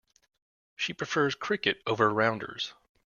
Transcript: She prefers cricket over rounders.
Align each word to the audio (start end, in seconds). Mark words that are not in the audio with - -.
She 0.75 0.95
prefers 0.95 1.35
cricket 1.35 1.83
over 1.85 2.09
rounders. 2.11 2.73